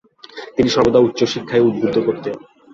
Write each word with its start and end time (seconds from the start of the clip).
তিনি 0.55 0.69
সর্বদা 0.69 0.99
উচ্চশিক্ষায় 0.99 1.65
উদ্বুদ্ধ 1.67 1.95
করতেন। 2.07 2.35